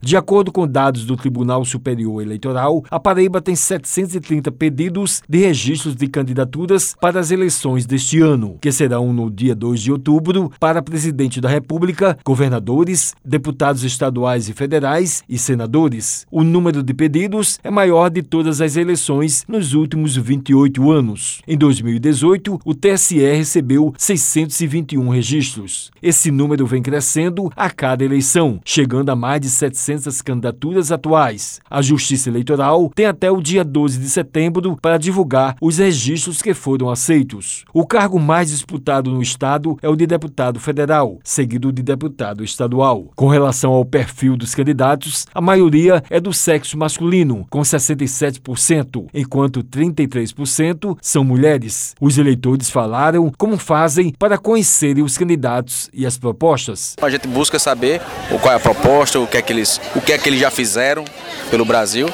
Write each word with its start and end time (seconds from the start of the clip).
De 0.00 0.16
acordo 0.16 0.52
com 0.52 0.64
dados 0.64 1.04
do 1.04 1.16
Tribunal 1.16 1.64
Superior 1.64 2.22
Eleitoral, 2.22 2.84
a 2.88 3.00
Paraíba 3.00 3.40
tem 3.40 3.56
730 3.56 4.52
pedidos 4.52 5.20
de 5.28 5.38
registros 5.38 5.96
de 5.96 6.06
candidaturas 6.06 6.94
para 7.00 7.18
as 7.18 7.32
eleições 7.32 7.84
deste 7.84 8.20
ano, 8.20 8.58
que 8.60 8.70
serão 8.70 9.12
no 9.12 9.28
dia 9.28 9.56
2 9.56 9.80
de 9.80 9.90
outubro 9.90 10.52
para 10.60 10.80
presidente 10.80 11.40
da 11.40 11.48
República, 11.48 12.16
governadores, 12.24 13.12
deputados 13.24 13.82
estaduais 13.82 14.48
e 14.48 14.52
federais 14.52 15.24
e 15.28 15.36
senadores. 15.36 16.24
O 16.30 16.44
número 16.44 16.80
de 16.80 16.94
pedidos 16.94 17.58
é 17.64 17.70
maior 17.70 18.08
de 18.08 18.22
todas 18.22 18.60
as 18.60 18.76
eleições 18.76 19.44
nos 19.48 19.74
últimos 19.74 20.16
28 20.16 20.92
anos. 20.92 21.42
Em 21.44 21.58
2018, 21.58 22.60
o 22.64 22.72
TSE 22.72 23.18
recebeu 23.18 23.92
621 23.98 25.08
registros. 25.08 25.90
Esse 26.00 26.30
número 26.30 26.64
vem 26.68 26.82
crescendo 26.82 27.50
a 27.56 27.68
cada 27.68 28.04
eleição, 28.04 28.60
chegando 28.64 29.10
a 29.10 29.16
mais 29.16 29.40
de 29.40 29.50
700 29.50 29.87
400 29.88 30.20
candidaturas 30.20 30.92
atuais. 30.92 31.60
A 31.70 31.80
Justiça 31.80 32.28
Eleitoral 32.28 32.90
tem 32.94 33.06
até 33.06 33.30
o 33.30 33.40
dia 33.40 33.64
12 33.64 33.98
de 33.98 34.10
setembro 34.10 34.76
para 34.80 34.98
divulgar 34.98 35.56
os 35.60 35.78
registros 35.78 36.42
que 36.42 36.52
foram 36.52 36.90
aceitos. 36.90 37.64
O 37.72 37.86
cargo 37.86 38.20
mais 38.20 38.50
disputado 38.50 39.10
no 39.10 39.22
Estado 39.22 39.78
é 39.80 39.88
o 39.88 39.96
de 39.96 40.06
deputado 40.06 40.60
federal, 40.60 41.18
seguido 41.24 41.72
de 41.72 41.82
deputado 41.82 42.44
estadual. 42.44 43.06
Com 43.16 43.28
relação 43.28 43.72
ao 43.72 43.84
perfil 43.84 44.36
dos 44.36 44.54
candidatos, 44.54 45.26
a 45.34 45.40
maioria 45.40 46.02
é 46.10 46.20
do 46.20 46.34
sexo 46.34 46.76
masculino, 46.76 47.46
com 47.48 47.60
67%, 47.60 49.06
enquanto 49.14 49.62
33% 49.62 50.98
são 51.00 51.24
mulheres. 51.24 51.94
Os 52.00 52.18
eleitores 52.18 52.68
falaram 52.68 53.32
como 53.38 53.56
fazem 53.56 54.12
para 54.18 54.36
conhecerem 54.36 55.02
os 55.02 55.16
candidatos 55.16 55.88
e 55.94 56.04
as 56.04 56.18
propostas. 56.18 56.94
A 57.00 57.08
gente 57.08 57.26
busca 57.26 57.58
saber 57.58 58.02
qual 58.40 58.52
é 58.52 58.56
a 58.56 58.60
proposta, 58.60 59.18
o 59.18 59.26
que 59.26 59.36
é 59.36 59.42
que 59.42 59.52
eles 59.52 59.77
o 59.94 60.00
que 60.00 60.12
é 60.12 60.18
que 60.18 60.28
eles 60.28 60.40
já 60.40 60.50
fizeram 60.50 61.04
pelo 61.50 61.64
Brasil 61.64 62.08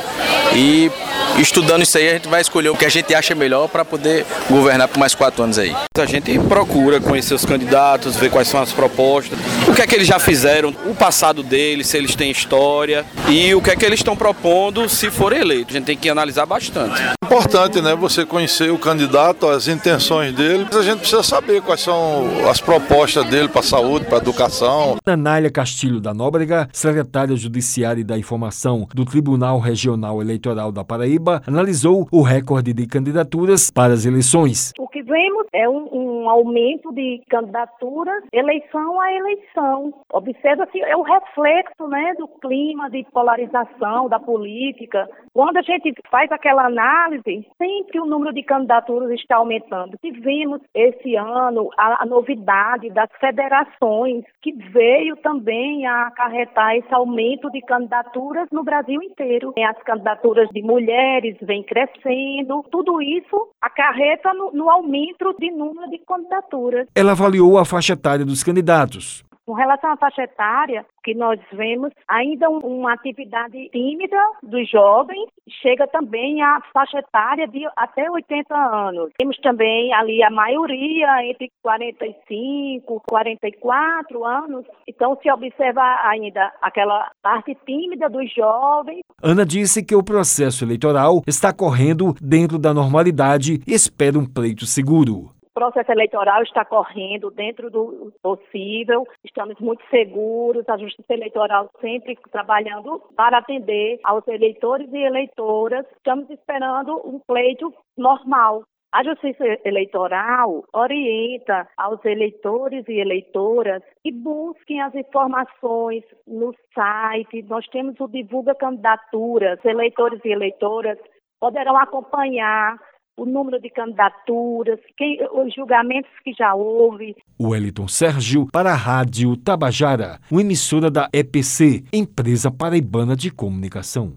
e 0.55 0.91
estudando 1.39 1.83
isso 1.83 1.99
aí 1.99 2.09
a 2.09 2.13
gente 2.13 2.29
vai 2.29 2.41
escolher 2.41 2.69
o 2.69 2.77
que 2.77 2.85
a 2.85 2.89
gente 2.89 3.15
acha 3.15 3.35
melhor 3.35 3.69
para 3.69 3.85
poder 3.85 4.25
governar 4.49 4.89
por 4.89 4.99
mais 4.99 5.15
quatro 5.15 5.43
anos 5.43 5.59
aí. 5.59 5.75
A 5.99 6.07
gente 6.07 6.39
procura 6.41 7.01
conhecer 7.01 7.35
os 7.35 7.45
candidatos, 7.45 8.17
ver 8.17 8.31
quais 8.31 8.49
são 8.49 8.61
as 8.61 8.73
propostas, 8.73 9.39
o 9.69 9.75
que 9.75 9.83
é 9.83 9.87
que 9.87 9.95
eles 9.95 10.07
já 10.07 10.19
fizeram, 10.19 10.75
o 10.87 10.95
passado 10.95 11.43
deles, 11.43 11.89
se 11.89 11.97
eles 11.97 12.15
têm 12.15 12.31
história 12.31 13.05
e 13.29 13.55
o 13.55 13.61
que 13.61 13.71
é 13.71 13.77
que 13.77 13.85
eles 13.85 14.01
estão 14.01 14.17
propondo 14.17 14.89
se 14.89 15.11
forem 15.11 15.41
eleitos. 15.41 15.75
A 15.75 15.79
gente 15.79 15.87
tem 15.87 15.97
que 15.97 16.09
analisar 16.09 16.47
bastante. 16.47 17.01
Importante, 17.25 17.81
né? 17.81 17.95
Você 17.97 18.25
conhecer 18.25 18.71
o 18.71 18.79
candidato, 18.79 19.49
as 19.49 19.67
intenções 19.67 20.33
dele. 20.33 20.67
A 20.73 20.83
gente 20.83 21.01
precisa 21.01 21.23
saber 21.23 21.63
quais 21.63 21.81
são 21.81 22.49
as 22.49 22.61
propostas 22.61 23.25
dele 23.27 23.49
para 23.49 23.61
a 23.61 23.65
saúde, 23.65 24.05
para 24.05 24.19
a 24.19 24.21
educação. 24.21 24.99
Anália 25.05 25.51
Castilho 25.51 26.01
da 26.01 26.15
Nóbrega, 26.15 26.69
secretária 26.73 27.35
judiciária 27.55 28.01
e 28.01 28.05
da 28.05 28.19
informação 28.19 28.89
do 28.93 29.05
Tribunal 29.05 29.61
Regional 29.61 30.21
Eleitoral 30.21 30.73
da 30.73 30.83
Paraíba, 30.83 31.41
analisou 31.47 32.09
o 32.11 32.21
recorde 32.23 32.73
de 32.73 32.87
candidaturas 32.87 33.71
para 33.71 33.93
as 33.93 34.05
eleições. 34.05 34.73
O 34.79 34.89
vemos 35.05 35.47
é 35.53 35.69
um, 35.69 35.89
um 35.93 36.31
aumento 36.31 36.93
de 36.93 37.23
candidaturas, 37.29 38.25
eleição 38.33 39.01
a 39.01 39.13
eleição. 39.13 39.95
Observa-se, 40.13 40.81
é 40.81 40.97
o 40.97 41.03
reflexo 41.03 41.87
né, 41.89 42.15
do 42.19 42.29
clima 42.41 42.91
de 42.91 43.05
polarização 43.13 44.09
da 44.09 44.19
política. 44.19 45.09
Quando 45.33 45.59
a 45.59 45.63
gente 45.63 45.95
faz 46.11 46.31
aquela 46.33 46.67
análise, 46.67 47.47
sempre 47.59 48.01
o 48.01 48.07
número 48.07 48.33
de 48.33 48.43
candidaturas 48.43 49.11
está 49.11 49.37
aumentando. 49.37 49.99
Tivemos 50.01 50.61
esse 50.75 51.17
ano 51.17 51.71
a, 51.77 52.03
a 52.03 52.07
novidade 52.07 52.91
das 52.91 53.11
federações, 53.21 54.25
que 54.43 54.53
veio 54.53 55.17
também 55.17 55.87
a 55.87 56.09
acarretar 56.09 56.77
esse 56.77 56.93
aumento 56.95 57.51
de 57.51 57.61
candidaturas 57.63 58.49
no 58.51 58.63
Brasil 58.63 59.03
inteiro. 59.03 59.53
As 59.59 59.83
candidaturas 59.83 60.49
de 60.51 60.63
mulheres 60.63 61.37
vêm 61.43 61.63
crescendo, 61.63 62.65
tudo 62.71 63.01
isso 63.01 63.49
acarreta 63.61 64.33
no, 64.35 64.53
no 64.53 64.71
aumento 64.71 64.95
de 65.39 65.51
número 65.51 65.91
de 65.91 65.99
candidaturas. 65.99 66.89
Ela 66.95 67.13
avaliou 67.13 67.59
a 67.59 67.65
faixa 67.65 67.93
etária 67.93 68.25
dos 68.25 68.43
candidatos. 68.43 69.25
Com 69.47 69.53
relação 69.53 69.91
à 69.91 69.97
faixa 69.97 70.23
etária, 70.23 70.87
que 71.05 71.15
nós 71.15 71.39
vemos 71.53 71.93
ainda 72.09 72.49
uma 72.49 72.95
atividade 72.95 73.69
tímida 73.71 74.17
dos 74.43 74.71
jovens, 74.71 75.29
chega 75.61 75.87
também 75.87 76.43
à 76.43 76.63
faixa 76.73 76.99
etária 76.99 77.47
de 77.47 77.61
até 77.77 78.11
80 78.11 78.55
anos. 78.55 79.11
Temos 79.19 79.37
também 79.39 79.93
ali 79.93 80.23
a 80.23 80.31
maioria 80.31 81.29
entre 81.29 81.53
45, 81.63 83.03
44 83.07 84.25
anos. 84.25 84.65
Então 84.89 85.19
se 85.23 85.31
observa 85.31 85.83
ainda 86.09 86.51
aquela 86.63 87.11
parte 87.23 87.55
tímida 87.67 88.09
dos 88.09 88.33
jovens. 88.33 89.01
Ana 89.23 89.45
disse 89.45 89.85
que 89.85 89.95
o 89.95 90.03
processo 90.03 90.65
eleitoral 90.65 91.23
está 91.27 91.53
correndo 91.53 92.15
dentro 92.19 92.59
da 92.59 92.73
normalidade 92.73 93.61
e 93.67 93.75
espera 93.75 94.19
um 94.19 94.25
pleito 94.25 94.65
seguro 94.65 95.34
processo 95.55 95.93
eleitoral 95.93 96.43
está 96.43 96.65
correndo 96.65 97.31
dentro 97.31 97.71
do 97.71 98.13
possível, 98.21 99.07
estamos 99.25 99.59
muito 99.61 99.83
seguros, 99.89 100.69
a 100.69 100.77
Justiça 100.77 101.15
Eleitoral 101.15 101.71
sempre 101.81 102.19
trabalhando 102.31 103.01
para 103.17 103.39
atender 103.39 104.01
aos 104.03 104.27
eleitores 104.27 104.93
e 104.93 104.99
eleitoras. 104.99 105.87
Estamos 105.97 106.29
esperando 106.29 107.01
um 107.05 107.21
pleito 107.21 107.73
normal. 107.97 108.65
A 108.93 109.03
Justiça 109.03 109.45
Eleitoral 109.65 110.65
orienta 110.73 111.69
aos 111.77 112.05
eleitores 112.05 112.85
e 112.89 113.01
eleitoras 113.01 113.83
que 114.03 114.13
busquem 114.13 114.81
as 114.81 114.95
informações 114.95 116.05
no 116.27 116.55
site. 116.73 117.43
Nós 117.43 117.67
temos 117.69 117.99
o 117.99 118.07
Divulga 118.07 118.55
Candidaturas. 118.55 119.59
Eleitores 119.65 120.21
e 120.25 120.29
eleitoras 120.29 120.99
poderão 121.41 121.77
acompanhar 121.77 122.79
o 123.17 123.25
número 123.25 123.61
de 123.61 123.71
candidaturas, 123.71 124.79
quem, 124.97 125.19
os 125.33 125.55
julgamentos 125.55 126.11
que 126.23 126.33
já 126.33 126.55
houve. 126.55 127.17
Wellington 127.41 127.89
Sérgio 127.89 128.47
para 128.51 128.73
a 128.73 128.77
Rádio 128.77 129.37
Tabajara, 129.37 130.19
uma 130.31 130.41
emissora 130.41 130.91
da 130.91 131.09
EPC, 131.13 131.85
Empresa 131.93 132.51
Paraibana 132.51 133.17
de 133.17 133.31
Comunicação. 133.31 134.15